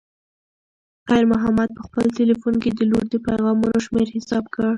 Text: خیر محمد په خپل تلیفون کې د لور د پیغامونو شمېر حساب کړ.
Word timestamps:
خیر 1.07 1.25
محمد 1.33 1.69
په 1.77 1.81
خپل 1.87 2.05
تلیفون 2.17 2.53
کې 2.63 2.69
د 2.73 2.79
لور 2.91 3.05
د 3.09 3.15
پیغامونو 3.27 3.77
شمېر 3.85 4.07
حساب 4.15 4.43
کړ. 4.53 4.63